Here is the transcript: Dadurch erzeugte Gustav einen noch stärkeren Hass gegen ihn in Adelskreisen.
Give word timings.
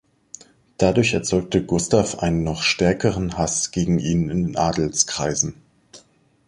Dadurch 0.79 1.13
erzeugte 1.13 1.63
Gustav 1.63 2.17
einen 2.23 2.41
noch 2.43 2.63
stärkeren 2.63 3.37
Hass 3.37 3.69
gegen 3.69 3.99
ihn 3.99 4.31
in 4.31 4.57
Adelskreisen. 4.57 5.61